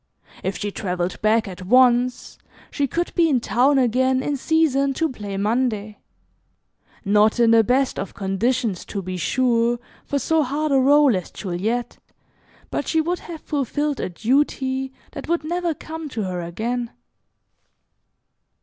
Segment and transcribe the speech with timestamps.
[0.43, 2.39] If she travelled back at once,
[2.71, 5.99] she could be in town again in season to play Monday;
[7.05, 11.29] not in the best of conditions, to be sure, for so hard a rôle as
[11.29, 11.99] "Juliet,"
[12.71, 16.89] but she would have fulfilled a duty that would never come to her again.